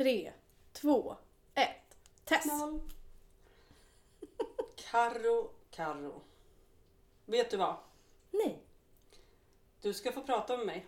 [0.00, 0.32] tre,
[0.72, 1.16] två,
[1.54, 1.96] ett.
[2.24, 2.46] Test!
[2.46, 2.80] Noll.
[4.76, 6.20] Karro, Karro.
[7.24, 7.76] Vet du vad?
[8.30, 8.62] Nej,
[9.80, 10.86] Du ska få prata med mig.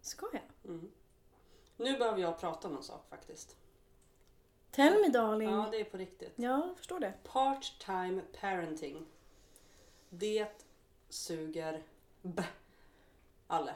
[0.00, 0.42] ska jag?
[0.64, 0.90] Mm.
[1.76, 3.56] Nu behöver jag prata om en sak faktiskt.
[4.70, 5.50] Tell me darling.
[5.50, 6.32] Ja, Ja, det är på riktigt.
[6.36, 7.14] jag förstår det.
[7.24, 9.06] Part-time parenting.
[10.10, 10.64] Det
[11.08, 11.82] suger
[12.22, 12.42] b.
[13.46, 13.74] Alle.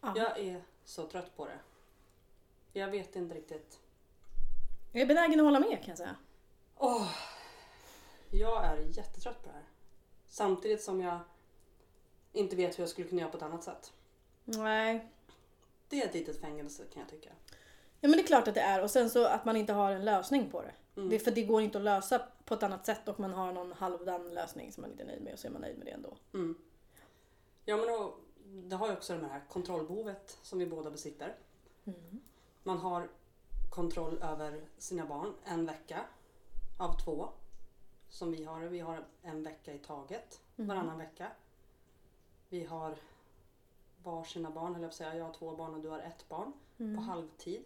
[0.00, 0.12] Ja.
[0.16, 1.58] Jag är så trött på det.
[2.76, 3.78] Jag vet inte riktigt.
[4.92, 6.16] Jag är benägen att hålla med kan jag säga.
[6.76, 7.10] Åh,
[8.30, 9.64] jag är jättetrött på det här.
[10.28, 11.18] Samtidigt som jag
[12.32, 13.92] inte vet hur jag skulle kunna göra på ett annat sätt.
[14.44, 15.08] Nej.
[15.88, 17.30] Det är ett litet fängelse kan jag tycka.
[18.00, 19.92] Ja men det är klart att det är och sen så att man inte har
[19.92, 20.72] en lösning på det.
[20.96, 21.08] Mm.
[21.08, 23.72] det för det går inte att lösa på ett annat sätt och man har någon
[23.72, 25.92] halvdan lösning som man inte är nöjd med och så är man nöjd med det
[25.92, 26.16] ändå.
[26.34, 26.58] Mm.
[27.64, 31.36] Ja men då, det har ju också det här kontrollbehovet som vi båda besitter.
[31.84, 32.20] Mm.
[32.66, 33.08] Man har
[33.70, 36.00] kontroll över sina barn en vecka
[36.78, 37.28] av två.
[38.08, 38.60] Som vi har.
[38.60, 40.40] Vi har en vecka i taget.
[40.56, 40.68] Mm.
[40.68, 41.28] Varannan vecka.
[42.48, 42.96] Vi har
[44.02, 45.16] varsina barn, eller jag på att säga.
[45.16, 46.52] Jag har två barn och du har ett barn.
[46.78, 46.96] Mm.
[46.96, 47.62] På halvtid.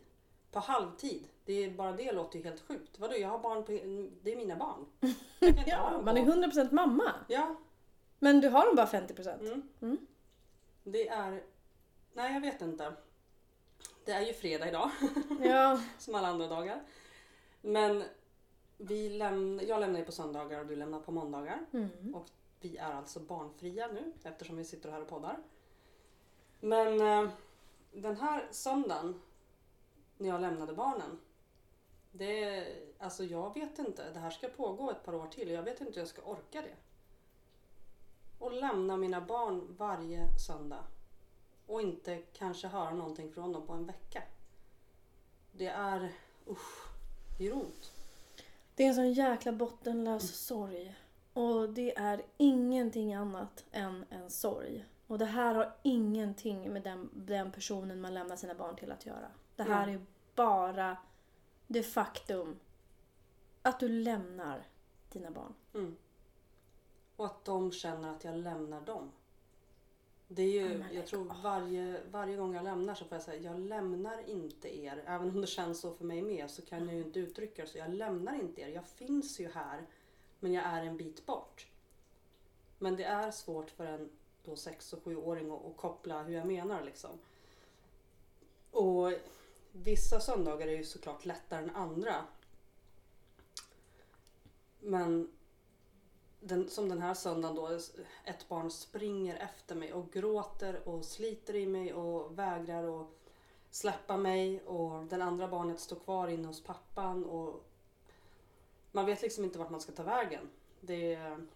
[0.50, 1.28] På halvtid.
[1.44, 2.98] Det är, bara det låter ju helt sjukt.
[2.98, 3.72] Vadå, jag har barn på...
[4.22, 4.86] Det är mina barn.
[5.66, 7.14] Ja, man är på- 100% mamma.
[7.28, 7.54] Ja.
[8.18, 9.40] Men du har dem bara 50%.
[9.40, 9.68] Mm.
[9.80, 9.96] Mm.
[10.84, 11.42] Det är...
[12.12, 12.92] Nej, jag vet inte.
[14.04, 14.90] Det är ju fredag idag.
[15.40, 15.80] Ja.
[15.98, 16.82] som alla andra dagar.
[17.60, 18.04] Men
[18.76, 21.66] vi lämn, jag lämnar ju på söndagar och du lämnar på måndagar.
[21.72, 22.14] Mm.
[22.14, 22.26] Och
[22.60, 25.38] vi är alltså barnfria nu eftersom vi sitter här och poddar.
[26.60, 27.30] Men eh,
[27.92, 29.20] den här söndagen
[30.18, 31.20] när jag lämnade barnen.
[32.12, 32.66] Det,
[32.98, 34.10] alltså jag vet inte.
[34.12, 36.22] Det här ska pågå ett par år till och jag vet inte hur jag ska
[36.22, 36.76] orka det.
[38.38, 40.84] Och lämna mina barn varje söndag.
[41.70, 44.22] Och inte kanske höra någonting från dem på en vecka.
[45.52, 46.12] Det är,
[46.48, 46.88] usch,
[47.38, 47.92] det gör ont.
[48.74, 50.96] Det är en sån jäkla bottenlös sorg.
[51.32, 54.84] Och det är ingenting annat än en sorg.
[55.06, 59.06] Och det här har ingenting med den, den personen man lämnar sina barn till att
[59.06, 59.30] göra.
[59.56, 59.94] Det här Nej.
[59.94, 60.00] är
[60.34, 60.96] bara
[61.66, 62.58] det faktum
[63.62, 64.66] att du lämnar
[65.12, 65.54] dina barn.
[65.74, 65.96] Mm.
[67.16, 69.10] Och att de känner att jag lämnar dem.
[70.32, 73.60] Det är ju, jag tror varje, varje gång jag lämnar så får jag säga jag
[73.60, 75.02] lämnar inte er.
[75.06, 77.68] Även om det känns så för mig med så kan jag ju inte uttrycka det
[77.68, 77.78] så.
[77.78, 78.68] Jag lämnar inte er.
[78.68, 79.86] Jag finns ju här.
[80.40, 81.66] Men jag är en bit bort.
[82.78, 84.10] Men det är svårt för en
[84.44, 87.18] då 6 och 7-åring att, att koppla hur jag menar liksom.
[88.70, 89.12] Och
[89.72, 92.24] vissa söndagar är ju såklart lättare än andra.
[94.80, 95.32] Men
[96.40, 97.78] den, som den här söndagen då,
[98.24, 103.08] ett barn springer efter mig och gråter och sliter i mig och vägrar att
[103.70, 107.64] släppa mig och den andra barnet står kvar inne hos pappan och
[108.92, 110.48] man vet liksom inte vart man ska ta vägen.
[110.80, 111.46] Det är,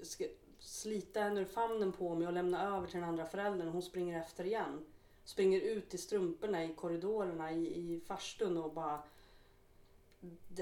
[0.00, 0.24] ska
[0.58, 3.82] slita henne ur famnen på mig och lämna över till den andra föräldern och hon
[3.82, 4.84] springer efter igen.
[5.24, 9.02] Springer ut i strumporna i korridorerna i, i farstun och bara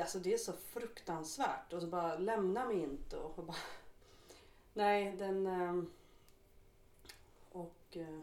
[0.01, 1.73] alltså det är så fruktansvärt.
[1.73, 3.17] Och så bara lämna mig inte.
[3.17, 3.57] Och, bara,
[4.75, 5.47] nej, den...
[5.47, 5.91] ehm,
[7.53, 7.97] Och...
[7.97, 8.21] eh,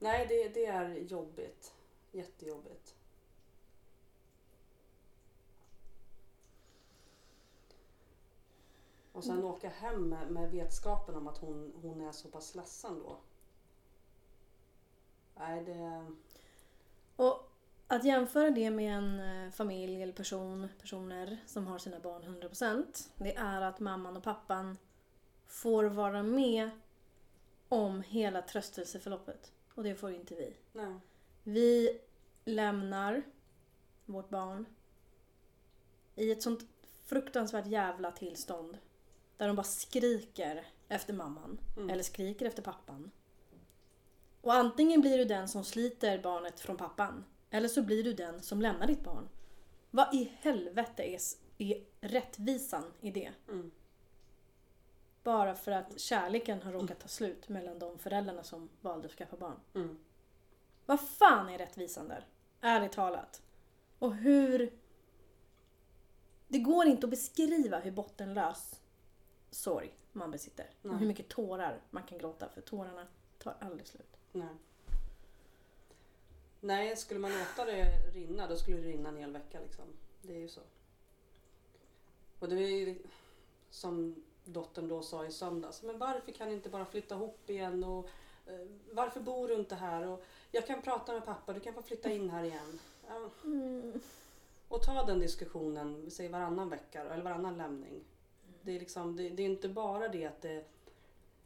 [0.00, 1.74] Nej, det, det är jobbigt.
[2.12, 2.94] Jättejobbigt.
[9.12, 12.98] Och sen åka hem med, med vetskapen om att hon, hon är så pass ledsen
[13.02, 13.16] då.
[15.36, 16.06] Nej, det...
[17.16, 17.50] Och
[17.88, 23.08] att jämföra det med en eh, familj eller person, personer som har sina barn 100%
[23.16, 24.78] det är att mamman och pappan
[25.46, 26.70] får vara med
[27.68, 29.52] om hela tröstelseförloppet.
[29.74, 30.56] Och det får inte vi.
[30.72, 31.00] Nej.
[31.42, 32.00] Vi
[32.44, 33.22] lämnar
[34.04, 34.66] vårt barn
[36.14, 36.60] i ett sånt
[37.04, 38.78] fruktansvärt jävla tillstånd.
[39.36, 41.60] Där de bara skriker efter mamman.
[41.76, 41.90] Mm.
[41.90, 43.10] Eller skriker efter pappan.
[44.40, 47.24] Och antingen blir du den som sliter barnet från pappan.
[47.50, 49.28] Eller så blir du den som lämnar ditt barn.
[49.90, 51.20] Vad i helvete är,
[51.58, 53.32] är rättvisan i det?
[53.48, 53.70] Mm.
[55.22, 59.36] Bara för att kärleken har råkat ta slut mellan de föräldrarna som valde att skaffa
[59.36, 59.60] barn.
[59.74, 59.98] Mm.
[60.86, 62.26] Vad fan är rättvisan där?
[62.60, 63.42] Ärligt talat.
[63.98, 64.72] Och hur...
[66.48, 68.80] Det går inte att beskriva hur bottenlös
[69.50, 70.66] sorg man besitter.
[70.82, 70.92] Nej.
[70.92, 73.06] Och hur mycket tårar man kan gråta för tårarna
[73.38, 74.16] tar aldrig slut.
[74.32, 74.48] Nej.
[76.60, 77.84] Nej, skulle man låta det
[78.14, 79.84] rinna då skulle det rinna en hel vecka liksom.
[80.22, 80.60] Det är ju så.
[82.38, 82.98] Och det är ju
[83.70, 85.82] som dottern då sa i söndags.
[85.82, 88.08] Men varför kan ni inte bara flytta ihop igen och
[88.48, 90.06] Eh, Varför bor du inte här?
[90.06, 92.78] Och jag kan prata med pappa, du kan få flytta in här igen.
[93.08, 94.00] Ja, Mm.
[94.68, 98.04] Och ta den diskussionen, säg varannan vecka eller varannan lämning.
[98.62, 100.64] Det är, liksom, det, det är inte bara det att det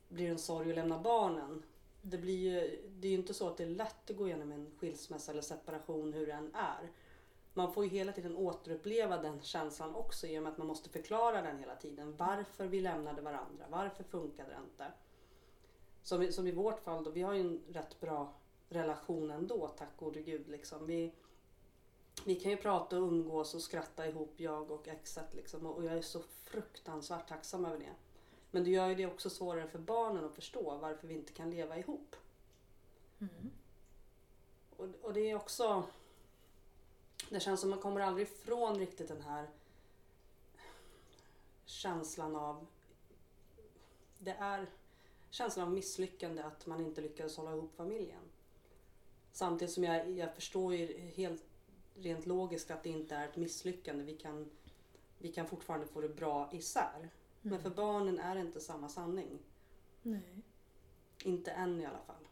[0.09, 1.63] blir en sorg att lämna barnen.
[2.03, 4.53] Det, blir ju, det är ju inte så att det är lätt att gå igenom
[4.53, 6.91] en skilsmässa eller separation hur den är.
[7.55, 10.89] Man får ju hela tiden återuppleva den känslan också i och med att man måste
[10.89, 12.17] förklara den hela tiden.
[12.17, 14.93] Varför vi lämnade varandra, varför funkade det inte?
[16.03, 18.33] Som, i- som i vårt fall då, vi har ju en rätt bra
[18.69, 20.49] relation ändå, tack gode gud.
[20.49, 20.87] Liksom.
[20.87, 21.13] Vi,
[22.27, 25.35] vi kan ju prata och umgås och skratta ihop, jag och exet.
[25.35, 27.93] Liksom, och jag är så fruktansvärt tacksam över det.
[28.55, 31.51] Men det gör ju det också svårare för barnen att förstå varför vi inte kan
[31.51, 32.17] leva ihop.
[33.19, 33.51] Mm.
[34.77, 35.85] Och, och det är också...
[37.31, 39.49] Det känns som man kommer aldrig ifrån riktigt den här
[41.65, 42.67] känslan av...
[44.19, 44.67] Det är
[45.31, 48.23] känslan av misslyckande att man inte lyckades hålla ihop familjen.
[49.33, 51.43] Samtidigt som jag, jag förstår ju helt
[51.95, 54.05] rent logiskt att det inte är ett misslyckande.
[54.05, 54.51] Vi kan,
[55.19, 57.11] vi kan fortfarande få det bra isär.
[57.43, 59.39] Men för barnen är det inte samma sanning.
[60.03, 60.43] Nej.
[61.25, 62.29] Inte än i alla fall.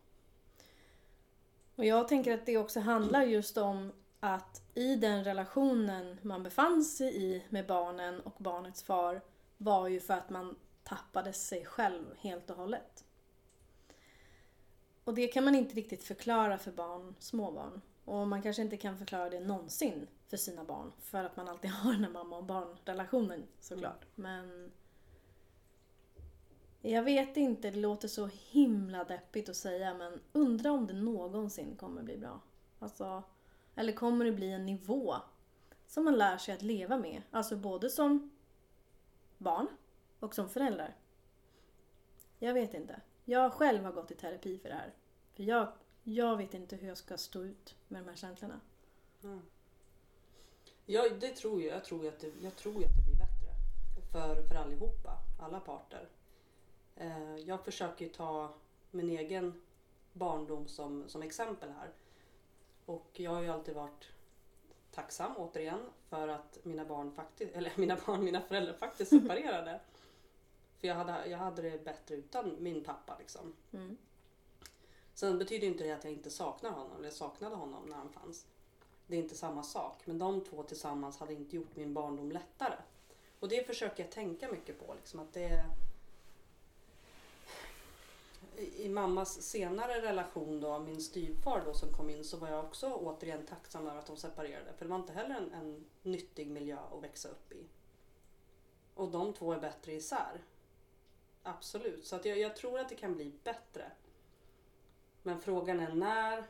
[1.76, 6.84] Och jag tänker att det också handlar just om att i den relationen man befann
[6.84, 9.20] sig i med barnen och barnets far
[9.56, 13.04] var ju för att man tappade sig själv helt och hållet.
[15.04, 17.80] Och det kan man inte riktigt förklara för barn, småbarn.
[18.04, 20.92] Och man kanske inte kan förklara det någonsin för sina barn.
[21.00, 24.06] För att man alltid har den här mamma och barnrelationen såklart.
[24.14, 24.72] Men
[26.82, 31.76] jag vet inte, det låter så himla deppigt att säga men undra om det någonsin
[31.76, 32.40] kommer bli bra.
[32.78, 33.22] Alltså,
[33.74, 35.14] eller kommer det bli en nivå
[35.86, 37.22] som man lär sig att leva med?
[37.30, 38.30] Alltså både som
[39.38, 39.66] barn
[40.20, 40.96] och som förälder.
[42.38, 43.00] Jag vet inte.
[43.24, 44.94] Jag själv har gått i terapi för det här.
[45.34, 45.72] För jag,
[46.02, 48.60] jag vet inte hur jag ska stå ut med de här känslorna.
[49.22, 49.42] Mm.
[50.86, 51.76] Ja, det tror jag.
[51.76, 53.50] Jag tror ju att det, jag tror att det blir bättre.
[54.12, 56.08] För, för allihopa, alla parter.
[57.00, 58.54] Eh, jag försöker ta
[58.90, 59.62] min egen
[60.12, 61.90] barndom som, som exempel här.
[62.86, 64.08] Och jag har ju alltid varit
[64.90, 69.80] tacksam återigen för att mina barn faktiskt, eller mina barn, mina föräldrar faktiskt separerade.
[70.78, 73.54] För jag hade, jag hade det bättre utan min pappa liksom.
[73.72, 73.96] Mm.
[75.14, 78.46] Sen betyder inte det att jag inte saknar honom eller saknade honom när han fanns.
[79.06, 80.02] Det är inte samma sak.
[80.04, 82.76] Men de två tillsammans hade inte gjort min barndom lättare.
[83.40, 84.94] Och det försöker jag tänka mycket på.
[84.94, 85.64] Liksom att det
[88.60, 92.92] i mammas senare relation då, min styvfar då som kom in så var jag också
[92.92, 94.72] återigen tacksam över att de separerade.
[94.72, 97.66] För det var inte heller en, en nyttig miljö att växa upp i.
[98.94, 100.44] Och de två är bättre isär.
[101.42, 102.06] Absolut.
[102.06, 103.92] Så att jag, jag tror att det kan bli bättre.
[105.22, 106.44] Men frågan är när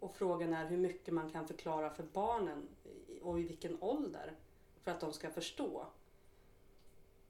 [0.00, 2.68] och frågan är hur mycket man kan förklara för barnen
[3.22, 4.36] och i vilken ålder
[4.82, 5.86] för att de ska förstå.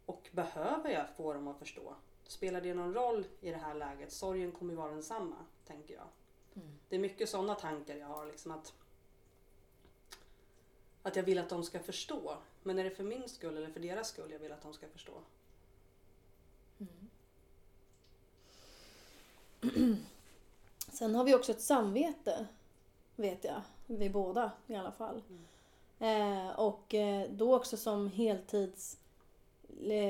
[0.07, 1.95] Och behöver jag få dem att förstå?
[2.29, 4.13] Spelar det någon roll i det här läget?
[4.13, 5.37] Sorgen kommer ju vara densamma,
[5.67, 6.07] tänker jag.
[6.55, 6.79] Mm.
[6.89, 8.27] Det är mycket sådana tankar jag har.
[8.27, 8.75] Liksom att,
[11.03, 12.37] att jag vill att de ska förstå.
[12.63, 14.89] Men är det för min skull eller för deras skull jag vill att de ska
[14.89, 15.13] förstå?
[20.93, 22.47] Sen har vi också ett samvete,
[23.17, 23.63] vet jag.
[23.87, 25.23] Vi båda i alla fall.
[25.99, 28.99] Eh, och eh, då också som heltids...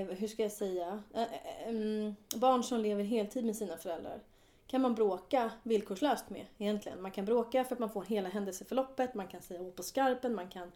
[0.08, 1.02] Hur ska jag säga?
[1.14, 4.20] Eh, eh, ehm, barn som lever heltid med sina föräldrar
[4.66, 7.02] kan man bråka villkorslöst med egentligen.
[7.02, 10.34] Man kan bråka för att man får hela händelseförloppet, man kan säga åt på skarpen,
[10.34, 10.72] man kan...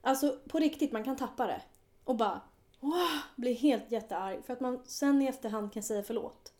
[0.00, 1.62] Alltså på riktigt, man kan tappa det.
[2.04, 2.40] Och bara
[2.80, 6.52] wow, bli helt jättearg för att man sen i efterhand kan säga förlåt.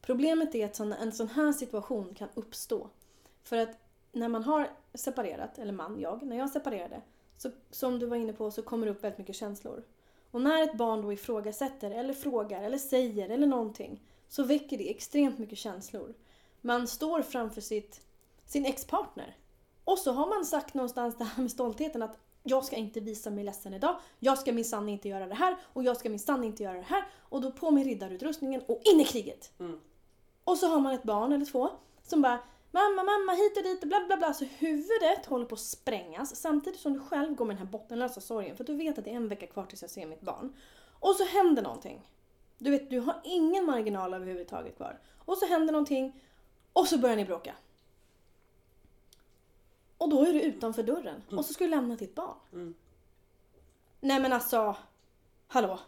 [0.00, 2.90] Problemet är att en sån här situation kan uppstå.
[3.42, 3.78] För att
[4.12, 7.02] när man har separerat, eller man, jag, när jag separerade,
[7.36, 9.82] så, som du var inne på så kommer det upp väldigt mycket känslor.
[10.30, 14.90] Och när ett barn då ifrågasätter, eller frågar, eller säger, eller någonting, så väcker det
[14.90, 16.14] extremt mycket känslor.
[16.60, 18.00] Man står framför sitt,
[18.44, 19.36] sin ex-partner.
[19.84, 23.30] Och så har man sagt någonstans det här med stoltheten att jag ska inte visa
[23.30, 26.62] mig ledsen idag, jag ska minsann inte göra det här och jag ska minsann inte
[26.62, 27.04] göra det här.
[27.18, 29.52] Och då på med riddarutrustningen och in i kriget!
[29.58, 29.80] Mm.
[30.44, 31.70] Och så har man ett barn eller två
[32.02, 32.38] som bara
[32.70, 34.34] Mamma, mamma, hit och dit och bla bla bla.
[34.34, 38.20] Så huvudet håller på att sprängas samtidigt som du själv går med den här bottenlösa
[38.20, 38.56] sorgen.
[38.56, 40.56] För du vet att det är en vecka kvar tills jag ser mitt barn.
[41.00, 42.10] Och så händer någonting.
[42.58, 44.98] Du vet, du har ingen marginal överhuvudtaget kvar.
[45.24, 46.20] Och så händer någonting
[46.72, 47.54] och så börjar ni bråka.
[49.98, 52.36] Och då är du utanför dörren och så ska du lämna ditt barn.
[52.52, 52.74] Mm.
[54.00, 54.76] Nej men alltså,
[55.46, 55.78] hallå.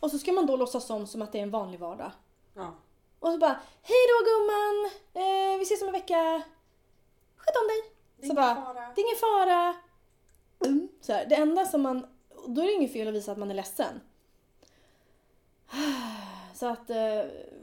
[0.00, 2.12] Och så ska man då låtsas om som att det är en vanlig vardag.
[2.54, 2.74] Ja.
[3.20, 4.90] Och så bara, hej då gumman!
[5.14, 6.42] Eh, vi ses om en vecka.
[7.36, 7.92] Sköt om dig!
[8.16, 8.92] Det är Så ingen bara, fara.
[8.94, 9.74] Det är ingen fara.
[10.64, 10.88] Mm.
[11.00, 12.06] Så här, det enda som man...
[12.46, 14.00] Då är det inget fel att visa att man är ledsen.
[16.54, 17.22] Så att eh,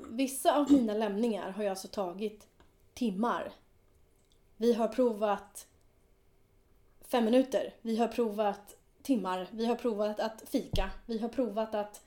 [0.10, 2.48] vissa av mina lämningar har ju alltså tagit
[2.94, 3.54] timmar.
[4.58, 5.68] Vi har provat
[7.02, 7.74] fem minuter.
[7.82, 9.48] Vi har provat timmar.
[9.52, 10.90] Vi har provat att fika.
[11.06, 12.02] Vi har provat att...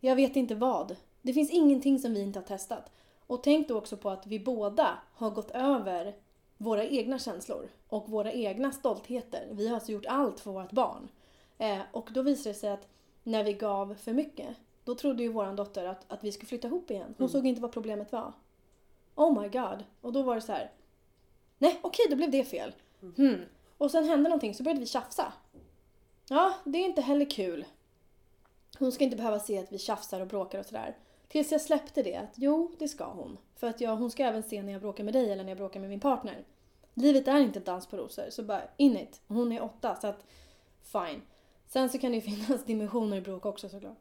[0.00, 0.96] Jag vet inte vad.
[1.26, 2.90] Det finns ingenting som vi inte har testat.
[3.26, 6.16] Och tänk då också på att vi båda har gått över
[6.56, 9.48] våra egna känslor och våra egna stoltheter.
[9.52, 11.08] Vi har alltså gjort allt för vårt barn.
[11.58, 12.88] Eh, och då visade det sig att
[13.22, 16.68] när vi gav för mycket, då trodde ju vår dotter att, att vi skulle flytta
[16.68, 17.06] ihop igen.
[17.06, 17.28] Hon Mm.
[17.28, 18.32] såg inte vad problemet var.
[19.14, 19.84] Oh my god.
[20.00, 20.70] Och då var det så här.
[21.58, 22.74] Nej, okej, då blev det fel.
[23.16, 23.40] Hmm.
[23.78, 25.32] Och sen hände någonting så började vi tjafsa.
[26.28, 27.64] Ja, det är inte heller kul.
[28.78, 30.96] Hon ska inte behöva se att vi tjafsar och bråkar och sådär.
[31.28, 33.38] Tills jag släppte det, att jo, det ska hon.
[33.56, 35.58] För att jag, hon ska även se när jag bråkar med dig eller när jag
[35.58, 36.44] bråkar med min partner.
[36.94, 39.20] Livet är inte dans på rosor, så bara in it.
[39.26, 40.24] Hon är åtta, så att
[40.82, 41.22] fine.
[41.66, 43.98] Sen så kan det ju finnas dimensioner i bråk också såklart.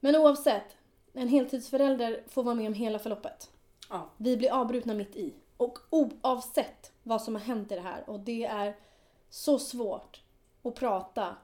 [0.00, 0.76] Men oavsett,
[1.12, 3.50] en heltidsförälder får vara med om hela förloppet.
[3.90, 4.10] Ja.
[4.16, 5.34] Vi blir avbrutna mitt i.
[5.56, 8.76] Och oavsett vad som har hänt i det här, och det är
[9.30, 10.22] så svårt
[10.62, 11.36] att prata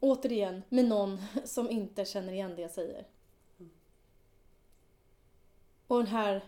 [0.00, 3.06] återigen med någon som inte känner igen det jag säger.
[5.88, 6.44] Och den här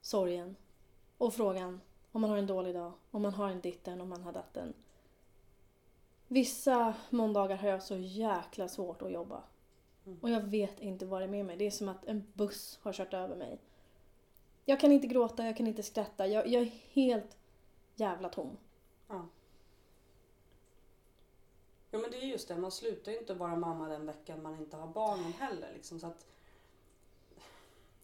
[0.00, 0.56] sorgen
[1.18, 1.80] och frågan
[2.12, 4.74] om man har en dålig dag, om man har en ditten, om man har datten.
[6.28, 9.42] Vissa måndagar har jag så jäkla svårt att jobba.
[10.06, 10.18] Mm.
[10.22, 11.56] Och jag vet inte vad det är med mig.
[11.56, 13.58] Det är som att en buss har kört över mig.
[14.64, 16.26] Jag kan inte gråta, jag kan inte skratta.
[16.26, 17.36] Jag, jag är helt
[17.94, 18.56] jävla tom.
[19.08, 19.28] Ja.
[21.90, 24.58] Ja men det är just det, man slutar ju inte vara mamma den veckan man
[24.58, 25.72] inte har barnen heller.
[25.74, 26.26] Liksom, så att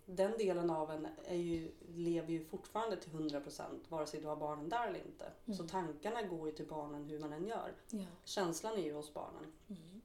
[0.07, 4.37] den delen av en är ju, lever ju fortfarande till 100% vare sig du har
[4.37, 5.33] barnen där eller inte.
[5.47, 5.59] Mm.
[5.59, 7.73] Så tankarna går ju till barnen hur man än gör.
[7.91, 8.05] Ja.
[8.25, 9.53] Känslan är ju hos barnen.
[9.69, 10.01] Mm.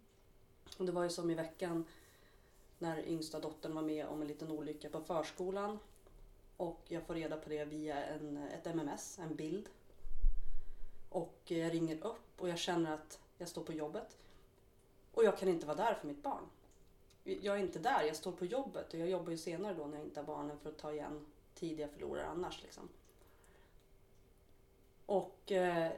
[0.77, 1.86] Och det var ju som i veckan
[2.80, 5.80] när yngsta dottern var med om en liten olycka på förskolan.
[6.58, 9.70] Och jag får reda på det via en, ett MMS, en bild.
[11.10, 14.18] Och jag ringer upp och jag känner att jag står på jobbet.
[15.13, 16.44] Och jag kan inte vara där för mitt barn.
[17.27, 19.98] Jag är inte där, jag står på jobbet och jag jobbar ju senare då när
[19.98, 22.62] jag inte har barnen för att ta igen tid jag förlorar annars.
[22.63, 22.89] Liksom.
[25.05, 25.91] Och eh,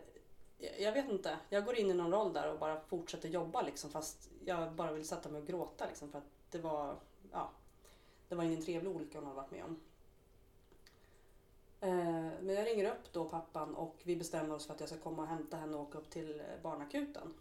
[0.80, 3.90] jag vet inte, jag går in i någon roll där och bara fortsätter jobba liksom
[3.90, 6.96] fast jag bara vill sätta mig och gråta liksom för att det var,
[7.32, 7.50] ja,
[8.30, 9.80] det var ingen trevlig olycka hon har varit med om.
[11.82, 14.98] Eh, Men jag ringer upp då pappan och vi bestämmer oss för att jag ska
[14.98, 17.34] komma och hämta henne och åka upp till eh, barnakuten.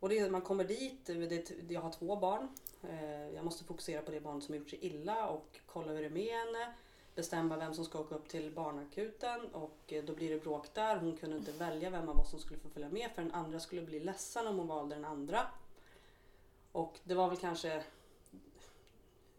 [0.00, 2.48] Och det, är- man kommer dit, eh, det, jag har två barn.
[2.88, 6.00] Eh, Jag måste fokusera på det barn som har gjort sig illa och kolla hur
[6.00, 6.74] det är med henne.
[7.14, 10.96] Bestämma vem som ska åka upp till barnakuten och eh, då blir det bråk där.
[10.96, 13.60] Hon kunde inte välja vem av oss som skulle få följa med för den andra
[13.60, 15.46] skulle bli ledsen om hon valde den andra.
[16.72, 17.82] Och det var väl kanske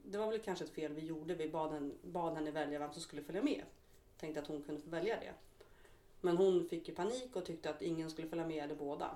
[0.04, 1.36] det var väl kanske ett fel vi gjorde.
[1.36, 3.64] Vi bad, en, bad henne välja vem som skulle följa med.
[4.20, 5.34] Tänkte att hon kunde få välja det.
[6.22, 9.16] Men hon fick ju panik och tyckte att ingen skulle följa med eller båda.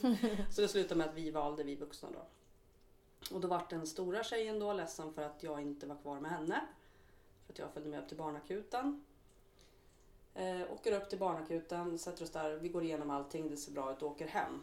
[0.50, 2.26] Så det slutade med att vi valde, vi vuxna då.
[3.34, 6.30] Och då vart den stora tjejen då ledsen för att jag inte var kvar med
[6.30, 6.60] henne.
[7.46, 9.04] För att jag följde med upp till barnakuten.
[10.34, 13.92] Eh, åker upp till barnakuten, sätter oss där, vi går igenom allting, det ser bra
[13.92, 14.62] ut och åker hem.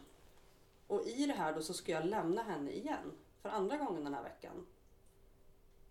[0.86, 3.12] Och i det här då så ska jag lämna henne igen.
[3.42, 4.66] För andra gången den här veckan.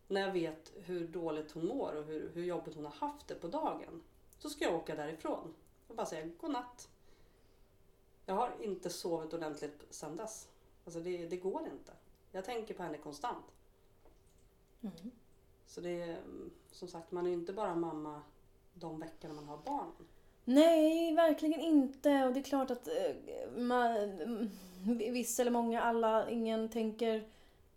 [0.07, 3.35] När jag vet hur dåligt hon mår och hur, hur jobbigt hon har haft det
[3.35, 4.03] på dagen.
[4.39, 5.53] Så ska jag åka därifrån
[5.87, 6.89] och bara säga godnatt.
[8.29, 10.47] Jag har inte sovit ordentligt sedan dess.
[10.85, 11.91] Alltså det, det går inte.
[12.31, 13.45] Jag tänker på henne konstant.
[14.81, 15.11] Mm.
[15.65, 16.17] Så det är
[16.71, 18.21] som sagt, man är inte bara mamma
[18.73, 19.91] de veckorna man har barn.
[20.45, 22.23] Nej, verkligen inte.
[22.23, 23.15] Och det är klart att eh,
[23.57, 24.49] man, mm,
[24.97, 27.29] vissa eller många, alla, ingen tänker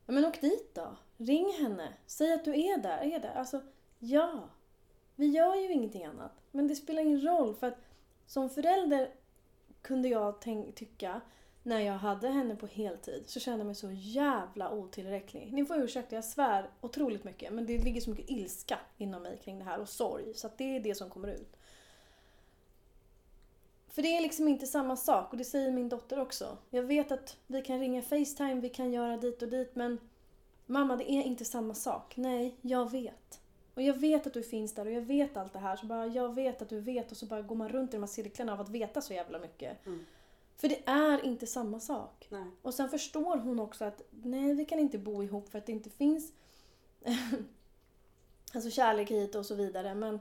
[0.07, 0.97] ja, men åk dit då.
[1.17, 1.95] Ring henne.
[2.07, 3.15] Säg att du är där.
[3.15, 3.35] Är där.
[3.35, 3.61] Alltså,
[3.99, 4.49] ja.
[5.17, 6.33] Vi gör ju ingenting annat.
[6.51, 7.79] Men det spelar ingen roll för att
[8.27, 9.11] som förälder
[9.83, 11.21] kunde jag tänk, tycka
[11.63, 15.53] när jag hade henne på heltid så kände jag mig så jävla otillräcklig.
[15.53, 19.39] Ni får ursäkta, jag svär otroligt mycket men det ligger så mycket ilska inom mig
[19.45, 21.57] kring det här och sorg så att det är det som kommer ut.
[23.89, 26.59] För det är liksom inte samma sak och det säger min dotter också.
[26.71, 29.99] Jag vet att vi kan ringa Facetime, vi kan göra dit och dit men
[30.67, 32.17] mamma det är inte samma sak.
[32.17, 33.40] Nej, jag vet.
[33.75, 35.77] Och jag vet att du finns där och jag vet allt det här.
[35.77, 38.03] Så bara, jag vet att du vet och så bara går man runt i de
[38.03, 39.87] här cirklarna av att veta så jävla mycket.
[39.87, 40.07] Mm.
[40.57, 42.27] För det är inte samma sak.
[42.29, 42.45] Nej.
[42.63, 45.73] Och sen förstår hon också att nej, vi kan inte bo ihop för att det
[45.73, 46.33] inte finns
[48.55, 49.95] alltså kärlek hit och så vidare.
[49.95, 50.21] Men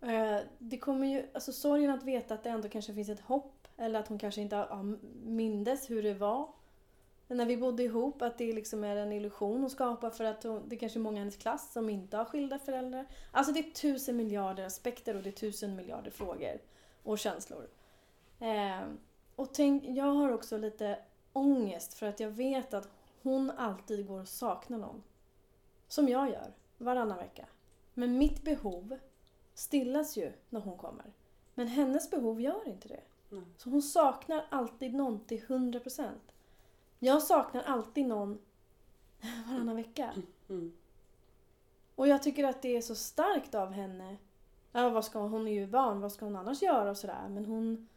[0.00, 3.68] eh, det kommer ju, alltså sorgen att veta att det ändå kanske finns ett hopp
[3.76, 6.48] eller att hon kanske inte har mindes hur det var
[7.28, 8.22] när vi bodde ihop.
[8.22, 11.16] Att det liksom är en illusion hon skapar för att hon, det kanske är många
[11.16, 13.06] i hennes klass som inte har skilda föräldrar.
[13.32, 16.58] Alltså det är tusen miljarder aspekter och det är tusen miljarder frågor
[17.02, 17.68] och känslor.
[18.40, 18.80] Eh,
[19.36, 20.98] och tänk, jag har också lite
[21.32, 22.88] ångest för att jag vet att
[23.22, 25.02] hon alltid går och saknar någon.
[25.88, 27.46] Som jag gör, varannan vecka.
[27.94, 28.98] Men mitt behov
[29.54, 31.12] stillas ju när hon kommer.
[31.54, 33.00] Men hennes behov gör inte det.
[33.28, 33.44] Nej.
[33.56, 36.08] Så hon saknar alltid någon till 100%.
[37.04, 38.38] Jag saknar alltid någon
[39.46, 40.14] varannan vecka.
[40.48, 40.72] Mm.
[41.94, 44.16] Och jag tycker att det är så starkt av henne.
[44.72, 47.28] Ja, vad ska hon, hon är ju barn, vad ska hon annars göra och sådär.
[47.28, 47.88] Men hon...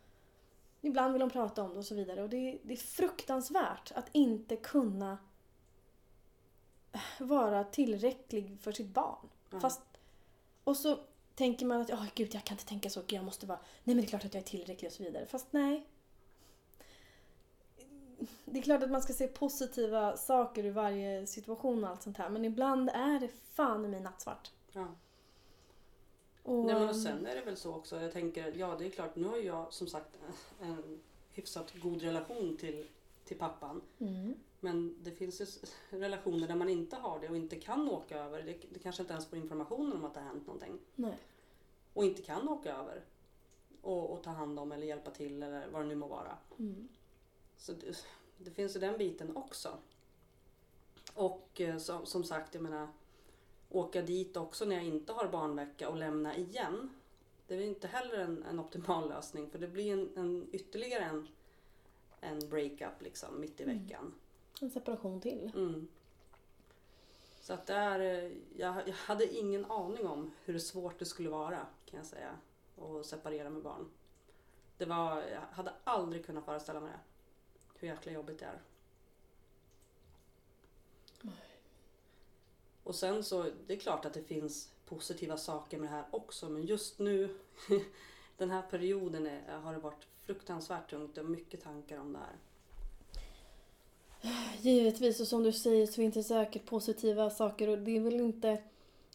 [0.81, 2.23] Ibland vill hon prata om det och så vidare.
[2.23, 5.17] Och det, det är fruktansvärt att inte kunna
[7.19, 9.29] vara tillräcklig för sitt barn.
[9.49, 9.59] Ja.
[9.59, 9.81] Fast...
[10.63, 10.97] Och så
[11.35, 13.59] tänker man att, ja gud jag kan inte tänka så, jag måste vara...
[13.83, 15.25] Nej men det är klart att jag är tillräcklig och så vidare.
[15.25, 15.87] Fast nej.
[18.45, 22.17] Det är klart att man ska se positiva saker i varje situation och allt sånt
[22.17, 22.29] här.
[22.29, 24.51] Men ibland är det fan i mig nattsvart.
[24.71, 24.87] Ja.
[26.43, 28.01] Och, Nej, men och sen är det väl så också.
[28.01, 30.19] Jag tänker, ja det är klart, nu har jag som sagt
[30.61, 30.99] en
[31.31, 32.87] hyfsat god relation till,
[33.25, 33.81] till pappan.
[33.99, 34.33] Mm.
[34.59, 35.45] Men det finns ju
[35.89, 38.41] relationer där man inte har det och inte kan åka över.
[38.41, 40.79] Det, det kanske inte ens får information om att det har hänt någonting.
[40.95, 41.17] Nej.
[41.93, 43.01] Och inte kan åka över.
[43.81, 46.37] Och, och ta hand om eller hjälpa till eller vad det nu må vara.
[46.59, 46.87] Mm.
[47.57, 48.05] Så det,
[48.37, 49.77] det finns ju den biten också.
[51.13, 52.87] Och eh, som, som sagt, jag menar
[53.69, 56.89] åka dit också när jag inte har barnvecka och lämna igen.
[57.47, 61.27] Det är inte heller en, en optimal lösning för det blir en, en ytterligare en,
[62.19, 63.77] en breakup liksom mitt i Mm.
[63.83, 64.13] veckan.
[64.61, 65.51] En separation till.
[65.55, 65.87] Mm.
[67.41, 71.29] Så att det är, eh, jag, jag hade ingen aning om hur svårt det skulle
[71.29, 72.35] vara kan jag säga.
[72.77, 73.85] Att separera med barn.
[74.77, 76.99] Det var, jag hade aldrig kunnat föreställa mig det.
[77.79, 78.61] Hur jäkla jobbigt det är.
[81.21, 81.33] Nej.
[82.83, 86.49] Och sen så, det är klart att det finns positiva saker med det här också
[86.49, 87.35] men just nu,
[88.37, 92.37] den här perioden är, har det varit fruktansvärt tungt och mycket tankar om det här.
[94.61, 98.19] Givetvis, och som du säger så finns det säkert positiva saker och det är väl
[98.19, 98.61] inte...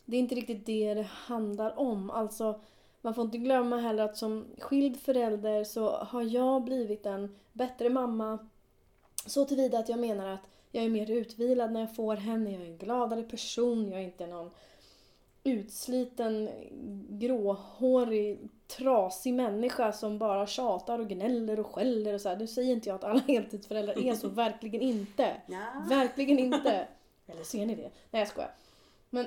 [0.05, 2.11] Det är inte riktigt det det handlar om.
[2.11, 2.61] Alltså,
[3.01, 7.91] man får inte glömma heller att som skild förälder så har jag blivit en bättre
[7.91, 8.49] mamma.
[9.27, 12.53] Så tillvida att jag menar att jag är mer utvilad när jag får henne.
[12.53, 13.91] Jag är en gladare person.
[13.91, 14.51] Jag är inte någon
[15.45, 16.51] utsliten,
[17.09, 22.37] gråhårig, trasig människa som bara tjatar och gnäller och skäller och så här.
[22.37, 25.37] Nu säger inte jag att alla heltidsföräldrar är så, verkligen inte.
[25.47, 25.85] Ja.
[25.89, 26.89] Verkligen inte.
[27.27, 27.91] Eller ser ni det?
[28.11, 28.51] Nej jag skojar.
[29.11, 29.27] Men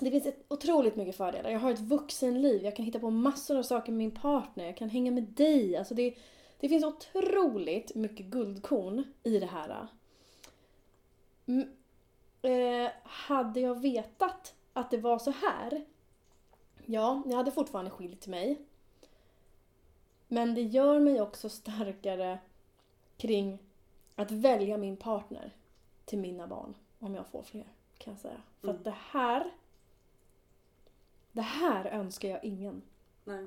[0.00, 1.50] det finns ett otroligt mycket fördelar.
[1.50, 2.64] Jag har ett vuxenliv.
[2.64, 4.64] Jag kan hitta på massor av saker med min partner.
[4.64, 5.76] Jag kan hänga med dig.
[5.76, 6.14] Alltså det,
[6.60, 9.86] det finns otroligt mycket guldkorn i det här.
[11.46, 11.68] Mm,
[12.42, 15.84] eh, hade jag vetat att det var så här.
[16.86, 18.58] Ja, jag hade fortfarande skilt mig.
[20.28, 22.38] Men det gör mig också starkare
[23.16, 23.58] kring
[24.16, 25.54] att välja min partner
[26.04, 26.74] till mina barn.
[26.98, 27.66] Om jag får fler,
[27.98, 28.42] kan jag säga.
[28.60, 28.76] För Mm.
[28.78, 29.50] att det här...
[31.32, 32.82] Det här önskar jag ingen.
[33.24, 33.46] Nej.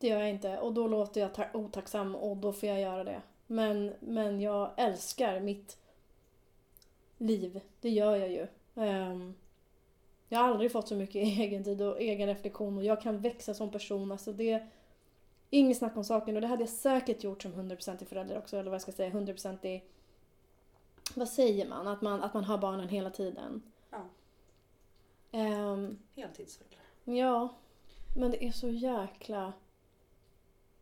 [0.00, 0.58] Det gör jag inte.
[0.58, 3.22] Och då låter jag ta- otacksam och då får jag göra det.
[3.46, 5.78] Men, men jag älskar mitt
[7.18, 7.60] liv.
[7.80, 8.46] Det gör jag ju.
[8.74, 9.34] Ehm,
[10.28, 13.54] jag har aldrig fått så mycket egen tid och egen reflektion och jag kan växa
[13.54, 14.12] som person.
[14.12, 14.66] Alltså det
[15.50, 18.56] Inget snack om saken och det hade jag säkert gjort som 100% i förälder också.
[18.56, 19.82] Eller vad jag ska säga, 100% i...
[21.14, 21.88] Vad säger man?
[21.88, 23.62] Att man, att man har barnen hela tiden.
[23.90, 24.04] Ja.
[25.30, 26.78] Ehm, Heltidsförälder.
[27.04, 27.48] Ja,
[28.16, 29.52] men det är så jäkla...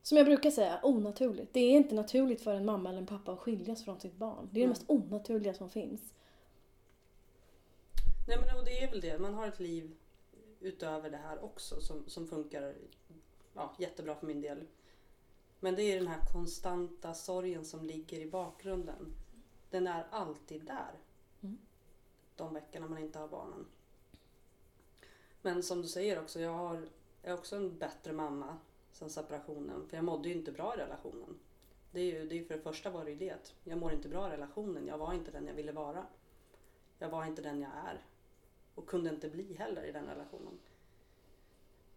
[0.02, 1.52] Som jag brukar säga, onaturligt.
[1.52, 4.48] Det är inte naturligt för en mamma eller en pappa att skiljas från sitt barn.
[4.50, 4.68] Det är det Mm.
[4.68, 6.14] mest onaturliga som finns.
[8.28, 9.96] Nej men och det är väl det, man har ett liv
[10.60, 12.74] utöver det här också som, som funkar
[13.54, 14.66] ja, jättebra för min del.
[15.60, 19.14] Men det är den här konstanta sorgen som ligger i bakgrunden.
[19.70, 20.92] Den är alltid där.
[21.40, 21.58] Mm.
[22.36, 23.66] De veckorna man inte har barnen.
[25.42, 26.88] Men som du säger också, jag har,
[27.22, 28.58] jag är också en bättre mamma
[28.98, 29.88] sen separationen.
[29.88, 31.38] För jag mådde ju inte bra i relationen.
[31.90, 33.54] Det är ju, det är för det första var det ju det.
[33.64, 34.86] Jag mår inte bra i relationen.
[34.86, 36.06] Jag var inte den jag ville vara.
[36.98, 38.04] Jag var inte den jag är.
[38.74, 40.58] Och kunde inte bli heller i den relationen.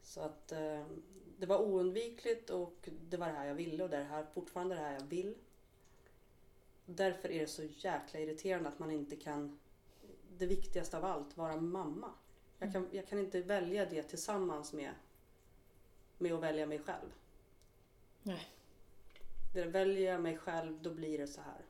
[0.04, 0.86] Så att eh,
[1.38, 4.76] det var oundvikligt och det var det här jag ville och det är här, fortfarande
[4.76, 5.36] det här jag vill.
[6.86, 9.60] Därför är det så jäkla irriterande att man inte kan,
[10.38, 12.12] det viktigaste av allt, vara mamma.
[12.60, 14.92] Jag kan, jag kan inte välja det tillsammans med,
[16.22, 17.12] med att välja mig själv.
[18.24, 18.48] Nej.
[19.54, 21.62] Det väljer jag mig själv, då blir det så här.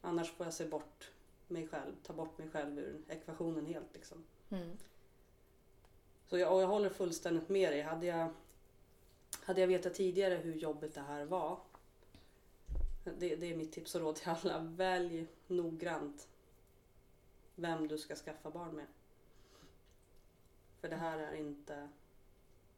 [0.00, 1.10] Annars får jag se bort
[1.48, 4.24] mig själv, ta bort mig själv ur ekvationen helt liksom.
[4.50, 4.76] Mm.
[6.26, 7.82] Så jag, och jag håller fullständigt med dig.
[7.82, 8.28] Hade jag,
[9.42, 11.60] hade jag vetat tidigare hur jobbigt det här var.
[13.04, 14.58] Det, det är mitt tips och råd till alla.
[14.58, 16.28] Välj noggrant
[17.54, 18.86] vem du ska skaffa barn med.
[20.80, 21.88] För det här är inte,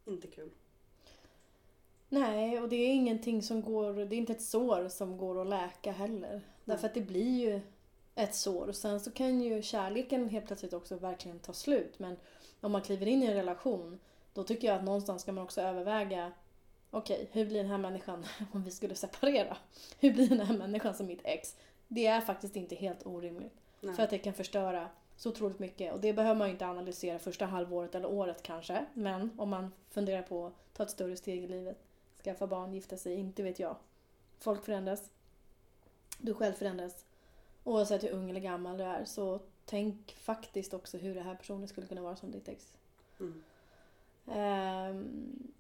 [0.05, 0.51] inte kul.
[2.19, 5.47] Nej, och det är ingenting som går, det är inte ett sår som går att
[5.47, 6.41] läka heller.
[6.65, 7.61] Därför att det blir ju
[8.15, 8.69] ett sår.
[8.69, 11.99] Och sen så kan ju kärleken helt plötsligt också verkligen ta slut.
[11.99, 12.17] Men
[12.61, 13.99] om man kliver in i en relation,
[14.33, 16.33] då tycker jag att någonstans ska man också överväga
[16.91, 19.57] Okej, okay, hur blir den här människan om vi skulle separera?
[20.01, 21.57] Hur blir den här människan som mitt ex?
[21.89, 23.55] Det är faktiskt inte helt orimligt.
[23.81, 23.95] Nej.
[23.95, 25.93] För att det kan förstöra så otroligt mycket.
[25.93, 28.87] Och det behöver man ju inte analysera första halvåret eller året kanske.
[28.95, 31.86] Men om man funderar på att ta ett större steg i livet.
[32.27, 33.77] Skaffa barn, gifta sig, inte vet jag.
[34.39, 35.11] Folk förändras.
[36.19, 37.05] Du själv förändras.
[37.65, 39.05] Oavsett hur ung eller gammal du är.
[39.05, 42.75] Så tänk faktiskt också hur den här personen skulle kunna vara som ditt ex.
[43.21, 43.43] Mm.
[44.91, 45.53] Um,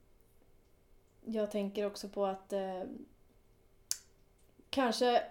[1.24, 2.83] jag tänker också på att uh,
[4.70, 5.22] kanske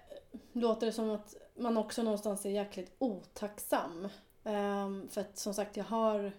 [0.54, 4.08] låter det som att man också någonstans är jäkligt otacksam.
[4.44, 6.32] Um, för att som sagt, jag har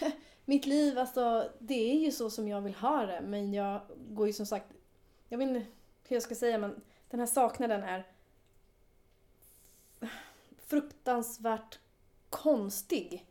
[0.44, 3.20] mitt liv, alltså det är ju så som jag vill ha det.
[3.20, 4.66] Men jag går ju som sagt,
[5.28, 5.66] jag vet inte
[6.08, 6.80] hur jag ska säga men
[7.10, 8.06] den här saknaden är
[10.66, 11.78] fruktansvärt
[12.30, 13.26] konstig.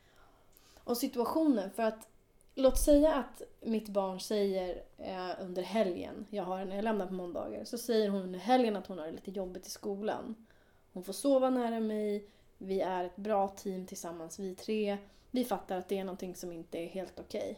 [0.84, 2.08] Och situationen, för att
[2.56, 7.13] låt säga att mitt barn säger eh, under helgen, jag har henne, jag lämnar på
[7.13, 10.45] måndagar, så säger hon under helgen att hon har det lite jobbigt i skolan.
[10.93, 14.97] Hon får sova nära mig, vi är ett bra team tillsammans vi tre.
[15.36, 17.52] Vi fattar att det är någonting som inte är helt okej.
[17.52, 17.56] Okay.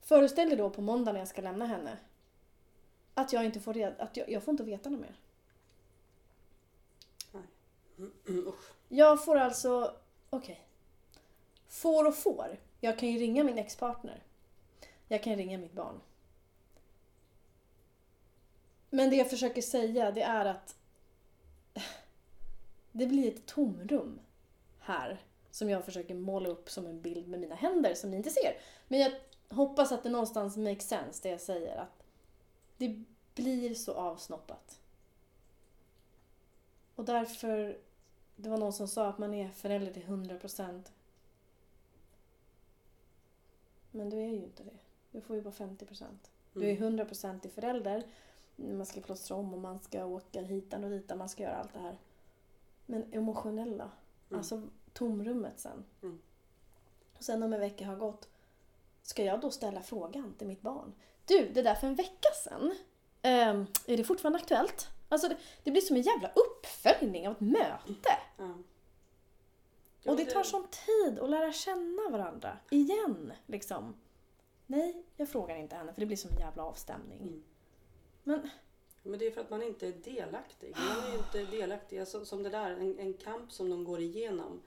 [0.00, 1.98] Föreställ dig då på måndag när jag ska lämna henne
[3.14, 5.16] att jag inte får reda, att jag, jag får inte veta något mer.
[8.88, 9.96] Jag får alltså,
[10.30, 10.52] okej.
[10.52, 10.56] Okay.
[11.68, 12.58] Får och får.
[12.80, 14.22] Jag kan ju ringa min expartner.
[15.08, 16.00] Jag kan ringa mitt barn.
[18.90, 20.76] Men det jag försöker säga det är att
[22.92, 24.20] det blir ett tomrum
[24.80, 25.25] här
[25.56, 28.56] som jag försöker måla upp som en bild med mina händer som ni inte ser.
[28.88, 29.12] Men jag
[29.48, 31.76] hoppas att det någonstans makes sense det jag säger.
[31.76, 32.02] Att
[32.76, 34.80] det blir så avsnoppat.
[36.94, 37.78] Och därför,
[38.36, 40.82] det var någon som sa att man är förälder till 100%.
[43.90, 44.78] Men du är ju inte det.
[45.10, 46.04] Du får ju bara 50%.
[46.52, 47.40] Du är 100% mm.
[47.44, 48.06] i förälder.
[48.56, 51.72] Man ska plåstra om och man ska åka hit och dit man ska göra allt
[51.72, 51.98] det här.
[52.86, 53.90] Men emotionella.
[54.28, 54.38] Mm.
[54.38, 54.62] Alltså
[54.96, 55.84] tomrummet sen.
[56.02, 56.18] Mm.
[57.16, 58.28] Och sen om en vecka har gått,
[59.02, 60.94] ska jag då ställa frågan till mitt barn?
[61.26, 62.62] Du, det där för en vecka sedan,
[63.22, 64.88] um, är det fortfarande aktuellt?
[65.08, 68.18] Alltså det, det, blir som en jävla uppföljning av ett möte.
[68.38, 68.64] Mm.
[70.04, 72.58] Och det tar sån tid att lära känna varandra.
[72.70, 73.94] Igen, liksom.
[74.66, 77.20] Nej, jag frågar inte henne för det blir som en jävla avstämning.
[77.20, 77.42] Mm.
[78.24, 78.50] Men
[79.06, 80.76] men det är för att man inte är delaktig.
[80.76, 81.98] Man är inte delaktig.
[81.98, 84.62] Alltså, som det där, en, en kamp som de går igenom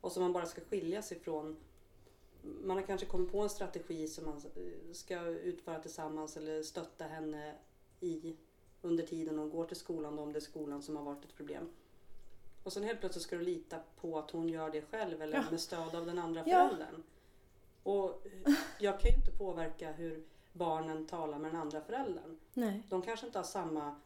[0.00, 1.56] och som man bara ska skiljas ifrån.
[2.42, 4.42] Man har kanske kommit på en strategi som man
[4.92, 7.54] ska utföra tillsammans eller stötta henne
[8.00, 8.36] i
[8.82, 11.68] under tiden hon går till skolan om det är skolan som har varit ett problem.
[12.62, 15.44] Och sen helt plötsligt ska du lita på att hon gör det själv eller ja.
[15.50, 17.02] med stöd av den andra föräldern.
[17.84, 17.90] Ja.
[17.92, 18.26] Och
[18.78, 22.38] jag kan ju inte påverka hur barnen talar med den andra föräldern.
[22.54, 22.82] Nej.
[22.88, 24.00] De kanske inte har samma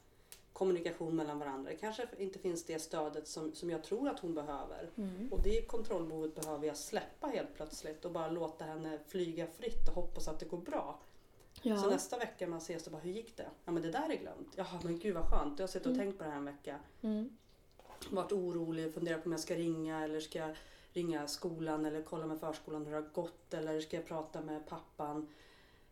[0.54, 1.70] kommunikation mellan varandra.
[1.70, 4.90] Det kanske inte finns det stödet som, som jag tror att hon behöver.
[4.96, 5.32] Mm.
[5.32, 9.94] Och det kontrollbehovet behöver jag släppa helt plötsligt och bara låta henne flyga fritt och
[9.94, 10.98] hoppas att det går bra.
[11.62, 11.76] Ja.
[11.76, 13.46] Så nästa vecka man ses så bara, hur gick det?
[13.64, 14.52] Ja men det där är glömt.
[14.56, 15.58] Jaha men gud vad skönt.
[15.58, 16.06] Jag har suttit och mm.
[16.06, 16.78] tänkt på det här en vecka.
[17.02, 17.36] Mm.
[18.10, 20.56] Varit orolig, funderat på om jag ska ringa eller ska jag
[20.92, 24.66] ringa skolan eller kolla med förskolan hur det har gått eller ska jag prata med
[24.66, 25.28] pappan.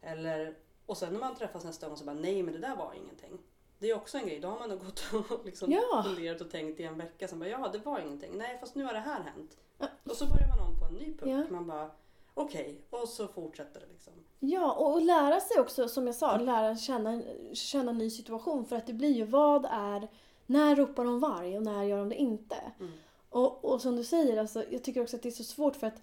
[0.00, 0.54] Eller,
[0.86, 3.38] och sen när man träffas nästa gång så bara nej men det där var ingenting.
[3.82, 4.40] Det är också en grej.
[4.40, 6.02] Då har man nog gått och liksom ja.
[6.06, 7.28] funderat och tänkt i en vecka.
[7.28, 8.32] Sen bara ja det var ingenting.
[8.36, 9.56] Nej fast nu har det här hänt.
[10.04, 11.46] Och så börjar man om på en ny punkt.
[11.50, 11.54] Ja.
[11.56, 11.90] Man bara
[12.34, 13.00] okej okay.
[13.00, 14.12] och så fortsätter det liksom.
[14.38, 18.64] Ja och lära sig också som jag sa, lära känna, känna en ny situation.
[18.64, 20.08] För att det blir ju vad är,
[20.46, 22.56] när ropar de varg och när gör de det inte?
[22.80, 22.92] Mm.
[23.28, 25.86] Och, och som du säger, alltså, jag tycker också att det är så svårt för
[25.86, 26.02] att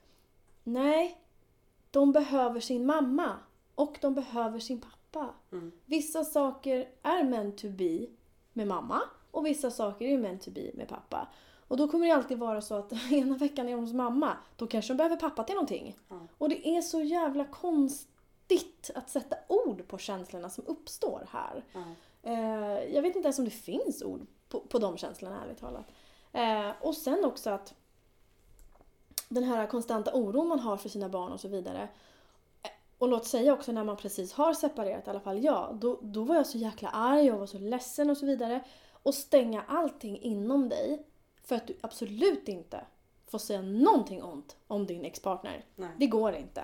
[0.64, 1.18] nej,
[1.92, 3.36] de behöver sin mamma.
[3.76, 4.99] Och de behöver sin pappa.
[5.52, 5.72] Mm.
[5.86, 8.08] Vissa saker är meant to be
[8.54, 11.28] med mamma och vissa saker är meant to be med pappa.
[11.68, 14.68] Och då kommer det alltid vara så att ena veckan är de hos mamma, då
[14.68, 15.98] kanske de behöver pappa till någonting.
[16.10, 16.20] Ja.
[16.38, 21.64] Och det är så jävla konstigt att sätta ord på känslorna som uppstår här.
[21.74, 21.84] Ja.
[22.24, 25.92] Eh, jag vet inte ens om det finns ord på, på de känslorna ärligt talat.
[26.32, 27.74] Eh, och sen också att
[29.30, 31.90] den här konstanta oron man har för sina barn och så vidare.
[33.00, 36.24] Och låt säga också när man precis har separerat, i alla fall jag, då, då
[36.24, 38.64] var jag så jäkla arg och var så ledsen och så vidare.
[39.04, 41.06] Och stänga allting inom dig
[41.44, 42.86] för att du absolut inte
[43.28, 45.66] får säga någonting ont om din ex-partner.
[45.76, 45.90] Nej.
[45.98, 46.64] Det går inte.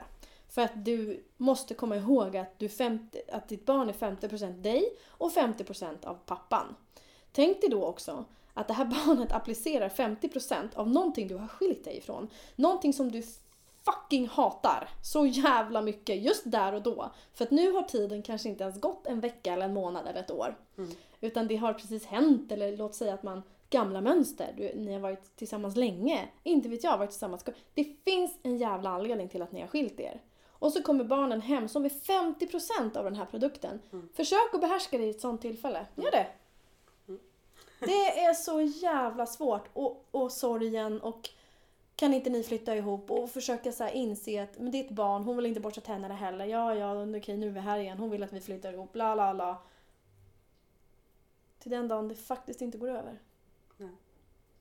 [0.49, 4.83] För att du måste komma ihåg att, du 50, att ditt barn är 50% dig
[5.07, 6.75] och 50% av pappan.
[7.31, 11.83] Tänk dig då också att det här barnet applicerar 50% av någonting du har skilt
[11.83, 12.29] dig ifrån.
[12.55, 13.23] Någonting som du
[13.85, 17.11] fucking hatar så jävla mycket just där och då.
[17.33, 20.19] För att nu har tiden kanske inte ens gått en vecka eller en månad eller
[20.19, 20.57] ett år.
[20.77, 20.91] Mm.
[21.21, 24.53] Utan det har precis hänt eller låt säga att man gamla mönster.
[24.57, 26.27] Du, ni har varit tillsammans länge.
[26.43, 27.45] Inte vet jag, varit tillsammans.
[27.73, 30.21] Det finns en jävla anledning till att ni har skilt er.
[30.51, 33.81] Och så kommer barnen hem som är 50% av den här produkten.
[33.91, 34.09] Mm.
[34.13, 35.85] Försök att behärska det i ett sånt tillfälle.
[35.95, 36.27] Gör det.
[37.07, 37.19] Mm.
[37.79, 39.69] Det är så jävla svårt.
[39.73, 41.29] Och, och sorgen och
[41.95, 45.23] kan inte ni flytta ihop och försöka så inse att men det är ett barn,
[45.23, 46.45] hon vill inte borsta tänderna heller.
[46.45, 47.97] Ja, ja, okej nu är vi här igen.
[47.97, 48.93] Hon vill att vi flyttar ihop.
[48.93, 49.61] Bla, bla, bla.
[51.59, 53.19] Till den dagen det faktiskt inte går över.
[53.77, 53.95] Nej.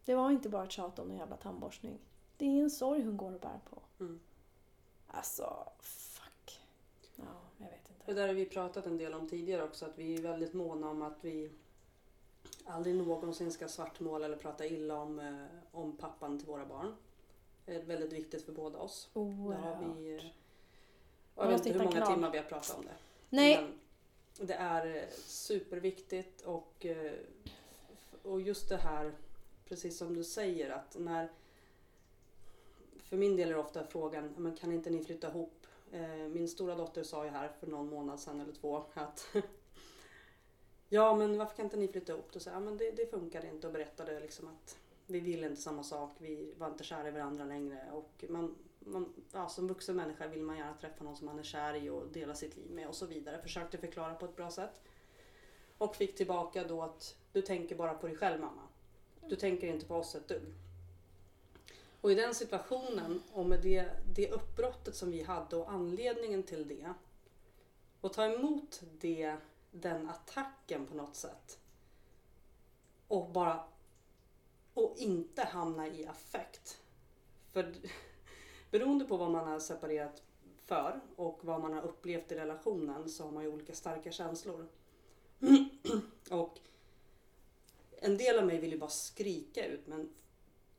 [0.04, 1.98] Det var inte bara ett tjat om en jävla tandborstning.
[2.36, 3.82] Det är en sorg hon går och bär på.
[4.00, 4.20] Mm.
[5.06, 6.60] Alltså, fuck.
[7.16, 7.24] Ja,
[7.58, 8.02] jag vet inte.
[8.06, 10.90] Det där har vi pratat en del om tidigare också, att vi är väldigt måna
[10.90, 11.50] om att vi
[12.64, 16.94] aldrig någonsin ska svartmåla eller prata illa om, eh, om pappan till våra barn.
[17.66, 19.10] Är väldigt viktigt för båda oss.
[19.14, 19.96] Där Oerhört.
[19.96, 20.22] vi, eh,
[21.34, 22.14] Man jag vet inte hur många klar.
[22.14, 22.94] timmar vi har pratat om det.
[23.30, 23.56] Nej,
[24.38, 27.12] Men det är eh, superviktigt och, eh,
[28.22, 29.12] och just det här,
[29.68, 31.28] precis som du säger, att när...
[32.98, 35.66] För min del är ofta frågan, men kan inte ni flytta ihop?
[35.92, 39.26] Eh, Min stora dotter sa ju här för någon månad sedan eller två att
[40.88, 42.32] Ja men varför kan inte ni flytta ihop?
[42.32, 45.44] Då sa jag, ja, men det, det funkar inte och berättade liksom att vi vill
[45.44, 49.68] inte samma sak, vi var inte kära i varandra längre och man, man, ja, som
[49.68, 52.56] vuxen människa vill man gärna träffa någon som man är kär i och dela sitt
[52.56, 53.42] liv med och så vidare.
[53.42, 54.82] Försökte förklara på ett bra sätt.
[55.78, 58.62] Och fick tillbaka då att du tänker bara på dig själv mamma.
[59.28, 60.54] Du tänker inte på oss ett dugg.
[62.00, 66.68] Och i den situationen och med det, det uppbrottet som vi hade och anledningen till
[66.68, 66.92] det
[68.00, 69.36] och ta emot det,
[69.70, 71.58] den attacken på något sätt
[73.08, 73.64] och bara
[74.74, 76.80] och inte hamna i affekt.
[77.52, 77.74] För
[78.70, 80.22] beroende på vad man har separerat
[80.66, 84.68] för och vad man har upplevt i relationen så har man ju olika starka känslor.
[86.30, 86.58] och
[87.90, 90.10] en del av mig vill ju bara skrika ut men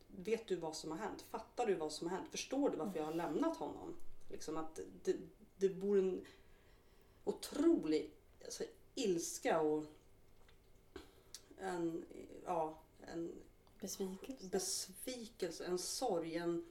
[0.08, 1.22] vet du vad som har hänt?
[1.22, 2.30] Fattar du vad som har hänt?
[2.32, 3.96] Förstår du varför jag har lämnat honom?
[4.30, 5.16] Liksom att det,
[5.58, 6.26] det bor en
[7.24, 8.12] otrolig
[8.46, 8.64] alltså,
[8.96, 9.86] ilska och
[11.58, 12.06] en,
[12.46, 13.32] ja, en
[13.80, 14.50] besvikelse.
[14.52, 16.66] besvikelse, en sorg, en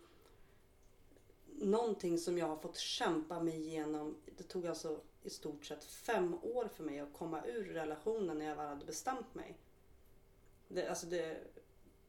[1.47, 4.17] någonting som jag har fått kämpa mig igenom.
[4.37, 8.47] Det tog alltså i stort sett fem år för mig att komma ur relationen när
[8.47, 9.59] jag väl hade bestämt mig.
[10.69, 11.39] Det, alltså det,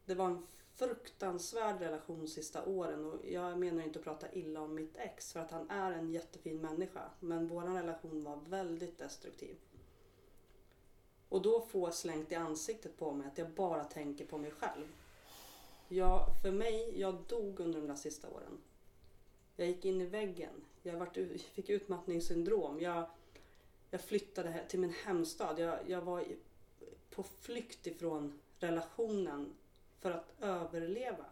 [0.04, 4.74] det var en fruktansvärd relation sista åren och jag menar inte att prata illa om
[4.74, 9.56] mitt ex för att han är en jättefin människa men vår relation var väldigt destruktiv.
[11.28, 14.86] Och då få slängt i ansiktet på mig att jag bara tänker på mig själv.
[15.88, 18.58] Jag, för mig, jag dog under de där sista åren.
[19.56, 20.64] Jag gick in i väggen.
[20.82, 21.16] Jag vart,
[21.52, 22.80] fick utmattningssyndrom.
[22.80, 23.06] Jag,
[23.90, 25.58] jag flyttade till min hemstad.
[25.58, 26.24] Jag, jag var
[27.10, 29.54] på flykt ifrån relationen
[30.00, 31.24] för att överleva.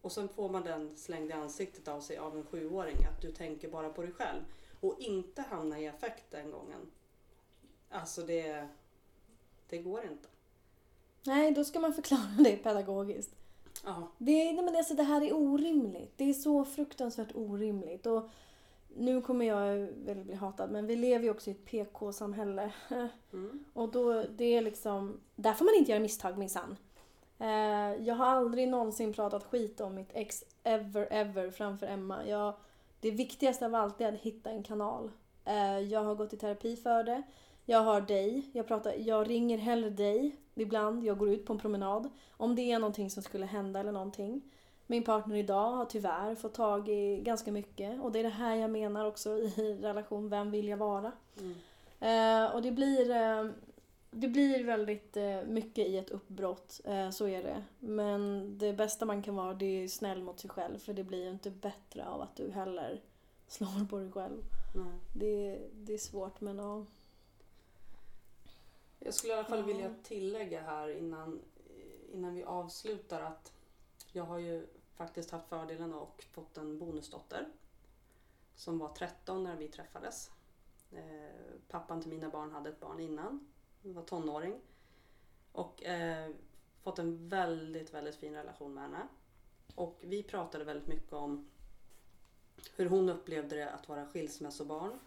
[0.00, 3.32] Och sen får man den slängd i ansiktet av sig av en sjuåring att du
[3.32, 4.40] tänker bara på dig själv.
[4.80, 6.90] Och inte hamna i affekt den gången.
[7.88, 8.68] Alltså det,
[9.72, 10.28] det går inte.
[11.26, 13.34] Nej, då ska man förklara det pedagogiskt.
[13.84, 16.12] Ja, Det, nej men alltså, det här är orimligt.
[16.16, 18.06] Det är så fruktansvärt orimligt.
[18.06, 18.30] Och
[18.96, 22.72] nu kommer jag väl bli hatad, men vi lever ju också i ett PK-samhälle.
[23.32, 23.64] mm.
[23.72, 25.20] Och då, det är liksom...
[25.36, 26.76] Där får man inte göra misstag minsann.
[27.38, 32.26] Eh, jag har aldrig någonsin pratat skit om mitt ex ever, ever framför Emma.
[32.26, 32.54] Jag,
[33.00, 35.10] det viktigaste av allt är att hitta en kanal.
[35.44, 37.22] Eh, jag har gått i terapi för det.
[37.64, 38.50] Jag har dig.
[38.52, 41.04] Jag, pratar, jag ringer hellre dig ibland.
[41.04, 42.10] Jag går ut på en promenad.
[42.30, 44.42] Om det är någonting som skulle hända eller någonting.
[44.86, 48.54] Min partner idag har tyvärr fått tag i ganska mycket och det är det här
[48.54, 51.12] jag menar också i relation, vem vill jag vara?
[51.40, 51.54] Mm.
[52.00, 53.50] Eh, och det blir, eh,
[54.10, 57.62] det blir väldigt eh, mycket i ett uppbrott, eh, så är det.
[57.78, 61.24] Men det bästa man kan vara det är snäll mot sig själv för det blir
[61.24, 63.00] ju inte bättre av att du heller
[63.48, 64.42] slår på dig själv.
[64.74, 64.92] Nej.
[65.12, 66.84] Det, det är svårt men ja.
[69.04, 69.64] Jag skulle i alla fall Ja.
[69.66, 71.42] vilja tillägga här innan,
[72.12, 73.52] innan vi avslutar att
[74.12, 77.48] jag har ju faktiskt haft fördelen och fått en bonusdotter
[78.54, 80.30] som var 13 när vi träffades.
[80.92, 84.60] Eh, pappan till mina barn hade ett barn innan, hon var tonåring.
[85.52, 86.30] Och eh,
[86.82, 89.08] fått en väldigt, väldigt fin relation med henne.
[89.74, 91.48] Och vi pratade väldigt mycket om
[92.76, 94.98] hur hon upplevde det att vara skilsmässobarn.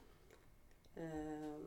[0.96, 1.60] Eh,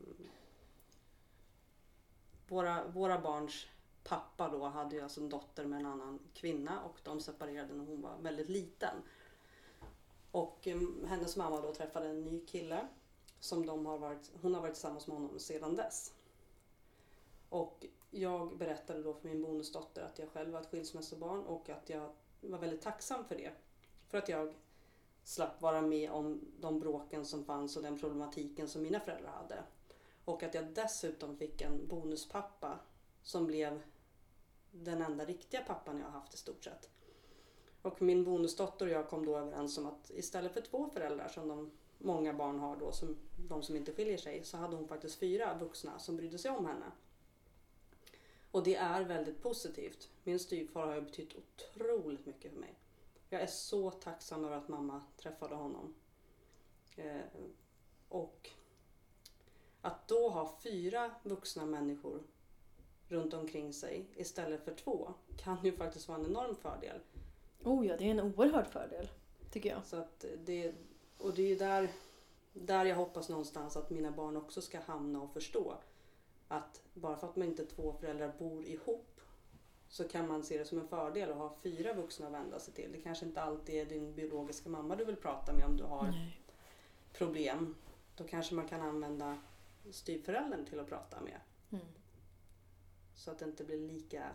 [2.48, 3.66] våra, våra barns
[4.04, 7.84] pappa då hade ju alltså en dotter med en annan kvinna och de separerade när
[7.84, 8.94] hon var väldigt liten.
[10.30, 12.88] Och mm, hennes mamma då träffade en ny kille
[13.40, 16.12] som de har varit, hon har varit tillsammans med honom sedan dess.
[17.48, 21.88] Och jag berättade då för min bonusdotter att jag själv var ett skilsmässobarn och att
[21.88, 23.52] jag var väldigt tacksam för det.
[24.08, 24.54] För att jag
[25.24, 29.62] slapp vara med om de bråken som fanns och den problematiken som mina föräldrar hade.
[30.28, 32.78] Och att jag dessutom fick en bonuspappa
[33.22, 33.82] som blev
[34.70, 36.90] den enda riktiga pappan jag har haft i stort sett.
[37.82, 41.48] Och min bonusdotter och jag kom då överens om att istället för två föräldrar som
[41.48, 43.16] de många barn har då, som
[43.48, 46.66] de som inte skiljer sig, så hade hon faktiskt fyra vuxna som brydde sig om
[46.66, 46.92] henne.
[48.50, 50.10] Och det är väldigt positivt.
[50.24, 52.74] Min styvfar har ju betytt otroligt mycket för mig.
[53.28, 55.94] Jag är så tacksam över att mamma träffade honom.
[56.96, 57.20] Eh,
[58.08, 58.50] och
[60.08, 62.22] att då ha fyra vuxna människor
[63.08, 67.00] runt omkring sig istället för två kan ju faktiskt vara en enorm fördel.
[67.64, 69.08] Oh ja, det är en oerhörd fördel.
[69.50, 69.84] Tycker jag.
[69.84, 70.74] Så att det,
[71.18, 71.90] och det är ju där,
[72.52, 75.74] där jag hoppas någonstans att mina barn också ska hamna och förstå.
[76.48, 79.20] Att bara för att man inte två föräldrar bor ihop
[79.88, 82.74] så kan man se det som en fördel att ha fyra vuxna att vända sig
[82.74, 82.92] till.
[82.92, 86.10] Det kanske inte alltid är din biologiska mamma du vill prata med om du har
[86.10, 86.40] Nej.
[87.12, 87.74] problem.
[88.16, 89.38] Då kanske man kan använda
[89.92, 91.40] styvföräldern till att prata med.
[91.72, 91.84] Mm.
[93.14, 94.30] Så att det inte blir lika...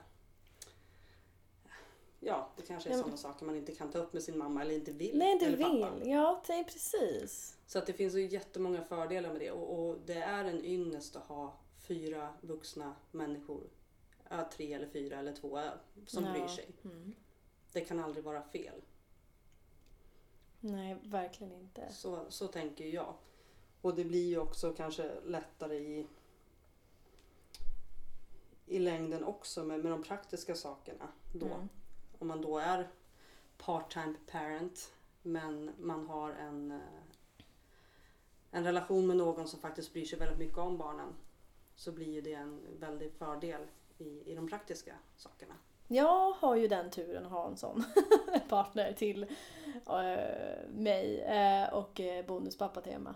[2.20, 4.62] Ja, det kanske är Ja, sådana saker man inte kan ta upp med sin mamma
[4.62, 5.18] eller inte vill.
[5.18, 5.82] Nej, inte vill.
[5.82, 6.06] pappa.
[6.06, 7.58] Ja, det är precis.
[7.68, 11.16] Så att det finns ju jättemånga fördelar med det och, och det är en ynnest
[11.16, 13.64] att ha fyra vuxna människor.
[14.54, 15.60] Tre eller fyra eller två
[16.08, 16.32] som Ja.
[16.32, 16.68] bryr sig.
[16.84, 17.14] Mm.
[17.72, 18.82] Det kan aldrig vara fel.
[20.60, 21.94] Nej, verkligen inte.
[21.94, 23.14] Så, så tänker jag.
[23.84, 26.08] Och det blir ju också kanske lättare i,
[28.66, 31.08] i längden också med, med de praktiska sakerna.
[31.34, 31.46] Då.
[31.46, 31.70] Mm.
[32.20, 32.88] Om man då är
[33.58, 36.78] part-time parent men man har en, eh,
[38.52, 41.14] en relation med någon som faktiskt bryr sig väldigt mycket om barnen
[41.76, 43.62] så blir ju det en väldig fördel
[43.98, 45.54] i, i de praktiska sakerna.
[45.88, 47.84] Jag har ju den turen att ha en sån
[48.50, 49.24] partner till
[49.88, 53.16] eh, mig eh, och bonuspappa till Emma.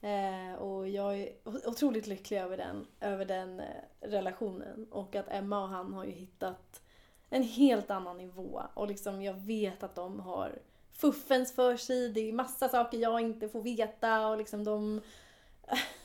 [0.00, 3.66] Eh, och jag är otroligt lycklig över den, över den eh,
[4.00, 4.86] relationen.
[4.90, 6.82] Och att Emma och han har ju hittat
[7.30, 8.62] en helt annan nivå.
[8.74, 10.58] Och liksom jag vet att de har
[10.92, 12.08] fuffens för sig.
[12.08, 15.00] Det är massa saker jag inte får veta och liksom de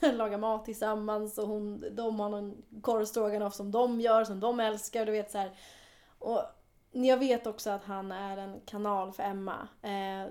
[0.00, 5.06] lagar mat tillsammans och hon, de har någon korvstroganoff som de gör, som de älskar.
[5.06, 5.56] Du vet så här.
[6.18, 6.42] Och
[6.90, 9.68] jag vet också att han är en kanal för Emma.
[9.82, 10.26] Eh,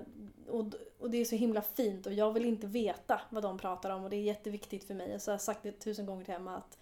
[0.48, 0.64] och,
[1.04, 4.04] och det är så himla fint och jag vill inte veta vad de pratar om
[4.04, 5.20] och det är jätteviktigt för mig.
[5.20, 6.78] Så jag har sagt det tusen gånger till Emma att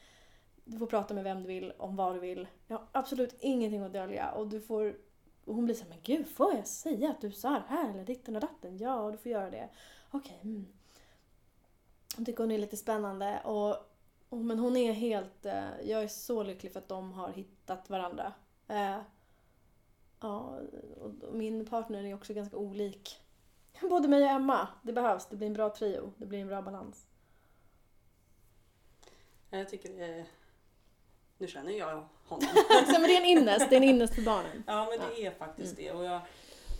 [0.64, 2.48] du får prata med vem du vill, om vad du vill.
[2.66, 4.96] Jag har absolut ingenting att dölja och du får
[5.44, 8.04] och hon blir såhär, men gud får jag säga att du sa det här eller
[8.04, 8.78] ditten och datten?
[8.78, 9.68] Ja, du får göra det.
[10.10, 10.66] Okej, mm.
[12.16, 13.76] Hon tycker hon är lite spännande och,
[14.28, 17.90] och men hon är helt, eh, jag är så lycklig för att de har hittat
[17.90, 18.32] varandra.
[18.68, 18.98] Eh,
[20.20, 20.60] ja,
[21.00, 23.18] och och min partner är också ganska olik.
[23.90, 24.68] Både mig och Emma.
[24.82, 26.12] Det behövs, det blir en bra trio.
[26.16, 27.06] Det blir en bra balans.
[29.50, 30.24] Jag tycker det är...
[31.38, 32.48] Nu känner jag honom.
[32.86, 34.62] Så, men det är en innest, det är en innest för barnen.
[34.66, 35.38] Ja men det är Mm.
[35.38, 35.92] faktiskt det.
[35.92, 36.20] Och jag,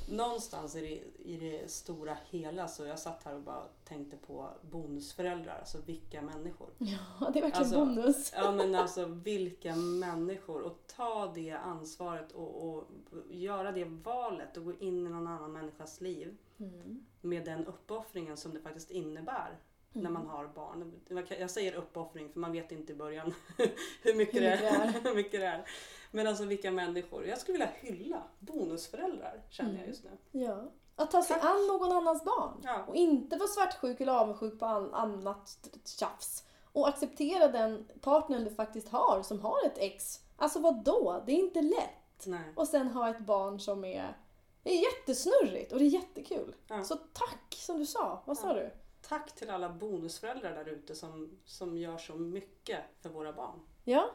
[0.09, 4.49] någonstans i det, i det stora hela så jag satt här och bara tänkte på
[4.71, 5.59] bonusföräldrar.
[5.59, 6.69] Alltså vilka människor.
[6.79, 8.33] Ja, det är verkligen Alltså, bonus.
[8.37, 10.63] Ja men alltså vilka människor.
[10.63, 12.85] Och ta det ansvaret och, och
[13.31, 16.37] göra det valet och gå in i någon annan människas liv.
[16.63, 17.07] Mm.
[17.21, 19.59] Med den uppoffringen som det faktiskt innebär
[19.93, 21.01] när man har barn.
[21.39, 24.87] Jag säger uppoffring för man vet inte i början hur mycket, Hur mycket det, är.
[25.05, 25.65] hur mycket det är.
[26.11, 27.27] Men alltså vilka människor.
[27.27, 29.89] Jag skulle vilja hylla bonusföräldrar känner jag Mm.
[29.91, 30.11] just nu.
[30.41, 30.71] Ja.
[30.97, 32.61] Att ta sig an någon annans barn.
[32.65, 32.85] Ja.
[32.89, 36.45] Och inte vara svartsjuk eller avundsjuk på an- annat tjafs.
[36.73, 40.21] Och acceptera den partnern du faktiskt har som har ett ex.
[40.37, 41.23] Alltså vad då?
[41.27, 42.27] Det är inte lätt.
[42.27, 42.53] Nej.
[42.57, 44.17] Och sen ha ett barn som är...
[44.63, 46.55] Det är jättesnurrigt och det är jättekul.
[46.69, 46.85] Ja.
[46.85, 48.23] Så tack som du sa.
[48.27, 48.55] Vad sa Ja.
[48.55, 48.71] du?
[49.09, 53.61] Tack till alla bonusföräldrar där ute som, som gör så mycket för våra barn.
[53.85, 54.11] Ja,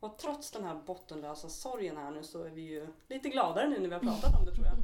[0.00, 3.78] Och trots den här bottenlösa sorgen här nu så är vi ju lite gladare nu
[3.80, 4.76] när vi har pratat om det tror jag.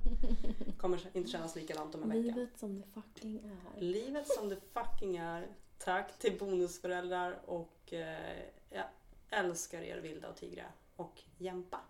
[0.78, 2.20] Kommer inte kännas likadant om en vecka.
[2.20, 3.80] livet som det fucking är.
[3.80, 5.48] Livet som det fucking är.
[5.78, 8.38] Tack till bonusföräldrar och eh,
[8.70, 8.84] jag
[9.30, 10.64] älskar er Vilda och Tigra
[10.96, 11.80] och Jämpa.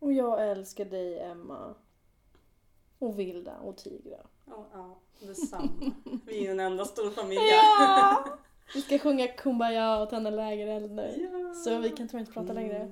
[0.00, 1.74] Och jag älskar dig Emma.
[2.98, 4.18] Och Vilda och Tigra.
[4.46, 5.92] Ja, ja, detsamma.
[6.26, 7.40] Vi är en enda stor familj.
[7.50, 8.24] Ja!
[8.74, 11.28] Vi ska sjunga Kumbaya och tända lägereld nu.
[11.32, 11.54] Ja.
[11.54, 12.88] Så vi kan tror inte prata längre.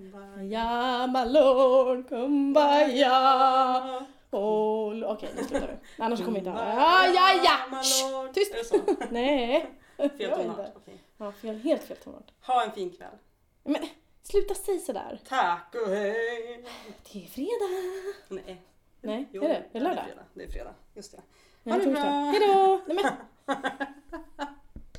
[0.50, 4.06] Ja, my lord, kumbaya.
[4.30, 6.02] Oh, Okej, nu slutar vi.
[6.02, 6.68] Annars kommer vi inte ha...
[6.68, 7.82] Ja, ja, ja!
[7.82, 8.54] Shh, tyst.
[8.54, 8.76] Är det så?
[9.11, 9.70] Nej.
[9.96, 10.72] Fel tonart.
[10.76, 11.04] Okej.
[11.18, 12.32] Ja, fel, helt fel tonart.
[12.46, 13.18] Ha en fin kväll.
[13.64, 13.82] Men
[14.31, 15.20] Sluta säga sådär.
[15.29, 16.64] Tack och hej.
[17.12, 18.43] Det är fredag.
[18.47, 18.62] Nej.
[19.01, 19.55] Nej, jo, är det?
[19.55, 20.05] Är det lördag?
[20.35, 20.74] Det är fredag.
[20.95, 21.70] Just det.
[21.70, 22.01] Ha det bra.
[22.03, 22.81] Hejdå.
[22.87, 23.05] Nej.